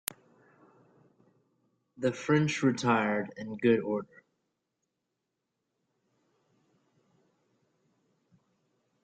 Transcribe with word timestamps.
The 1.97 2.11
French 2.11 2.63
retired 2.63 3.31
in 3.37 3.55
good 3.57 3.81
order. 3.81 4.23